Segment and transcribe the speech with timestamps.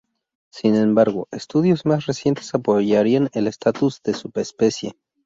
[0.51, 4.97] Sin embargo, estudios más recientes apoyarían el estatus de subespecie.